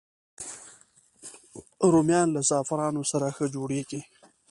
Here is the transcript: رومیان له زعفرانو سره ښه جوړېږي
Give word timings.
رومیان 1.91 2.27
له 2.35 2.41
زعفرانو 2.49 3.01
سره 3.11 3.27
ښه 3.35 3.45
جوړېږي 3.55 4.01